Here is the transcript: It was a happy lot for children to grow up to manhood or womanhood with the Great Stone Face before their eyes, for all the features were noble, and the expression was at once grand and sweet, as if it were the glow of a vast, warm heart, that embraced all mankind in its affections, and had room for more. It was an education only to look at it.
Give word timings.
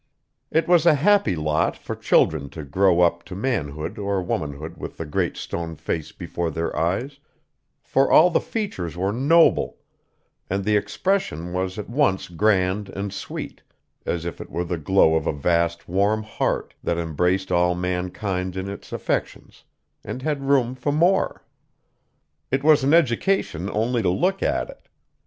It 0.49 0.67
was 0.67 0.87
a 0.87 0.95
happy 0.95 1.35
lot 1.35 1.77
for 1.77 1.95
children 1.95 2.49
to 2.57 2.63
grow 2.63 3.01
up 3.01 3.23
to 3.25 3.35
manhood 3.35 3.99
or 3.99 4.19
womanhood 4.23 4.77
with 4.77 4.97
the 4.97 5.05
Great 5.05 5.37
Stone 5.37 5.75
Face 5.75 6.11
before 6.11 6.49
their 6.49 6.75
eyes, 6.75 7.19
for 7.83 8.09
all 8.09 8.31
the 8.31 8.41
features 8.41 8.97
were 8.97 9.11
noble, 9.13 9.77
and 10.49 10.63
the 10.65 10.75
expression 10.75 11.53
was 11.53 11.77
at 11.77 11.87
once 11.87 12.29
grand 12.29 12.89
and 12.89 13.13
sweet, 13.13 13.61
as 14.03 14.25
if 14.25 14.41
it 14.41 14.49
were 14.49 14.63
the 14.65 14.79
glow 14.79 15.13
of 15.13 15.27
a 15.27 15.31
vast, 15.31 15.87
warm 15.87 16.23
heart, 16.23 16.73
that 16.83 16.97
embraced 16.97 17.51
all 17.51 17.75
mankind 17.75 18.55
in 18.57 18.67
its 18.67 18.91
affections, 18.91 19.65
and 20.03 20.23
had 20.23 20.49
room 20.49 20.73
for 20.73 20.91
more. 20.91 21.43
It 22.49 22.63
was 22.63 22.83
an 22.83 22.95
education 22.95 23.69
only 23.71 24.01
to 24.01 24.09
look 24.09 24.41
at 24.41 24.67
it. 24.67 24.87